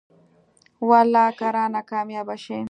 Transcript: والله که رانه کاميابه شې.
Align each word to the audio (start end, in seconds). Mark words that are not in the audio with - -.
والله 0.89 1.27
که 1.37 1.47
رانه 1.55 1.81
کاميابه 1.89 2.35
شې. 2.43 2.59